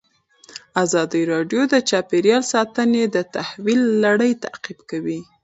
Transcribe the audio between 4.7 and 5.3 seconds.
کړې.